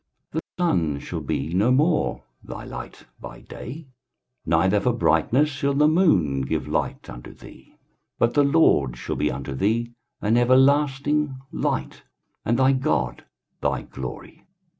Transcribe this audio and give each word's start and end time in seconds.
23:060:019 0.31 0.31
The 0.57 0.63
sun 0.63 0.99
shall 0.99 1.19
be 1.21 1.53
no 1.53 1.69
more 1.71 2.23
thy 2.43 2.63
light 2.65 3.05
by 3.19 3.41
day; 3.41 3.85
neither 4.47 4.79
for 4.79 4.93
brightness 4.93 5.47
shall 5.49 5.75
the 5.75 5.87
moon 5.87 6.41
give 6.41 6.67
light 6.67 7.07
unto 7.07 7.31
thee: 7.35 7.75
but 8.17 8.33
the 8.33 8.41
LORD 8.43 8.97
shall 8.97 9.15
be 9.15 9.29
unto 9.29 9.53
thee 9.53 9.93
an 10.19 10.37
everlasting 10.37 11.37
light, 11.51 12.01
and 12.43 12.57
thy 12.57 12.71
God 12.73 13.25
thy 13.61 13.83
glory. 13.83 14.41